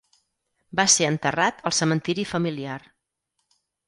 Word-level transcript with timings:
Va 0.79 0.85
ser 0.93 1.09
enterrat 1.09 1.61
al 1.71 1.75
cementiri 1.79 2.25
familiar. 2.31 2.79